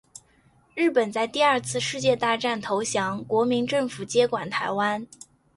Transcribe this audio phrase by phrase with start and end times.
[0.73, 5.05] 日本在第二次世界大战投降，国民政府接管台湾。